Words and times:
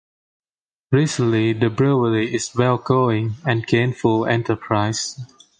Recently, 0.91 1.53
the 1.53 1.69
brewery 1.69 2.33
is 2.33 2.55
well-going 2.55 3.35
and 3.45 3.67
gainful 3.67 4.25
enterprise. 4.25 5.15